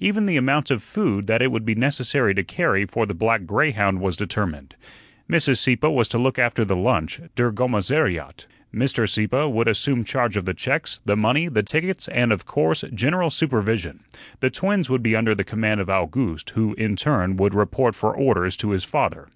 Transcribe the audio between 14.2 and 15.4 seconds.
The twins would be under